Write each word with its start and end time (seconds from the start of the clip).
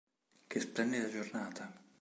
Che 0.47 0.59
splendida 0.59 1.07
giornata!". 1.11 1.79